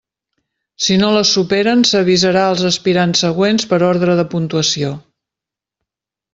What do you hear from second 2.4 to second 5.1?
els aspirants següents per ordre de puntuació.